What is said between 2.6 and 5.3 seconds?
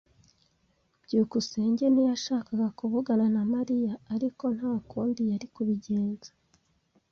kuvugana na Mariya, ariko nta kundi